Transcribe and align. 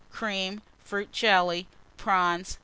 Cream. 0.09 0.63
Fruit 0.83 1.11
Jelly. 1.11 1.67
Prawns. 1.95 2.57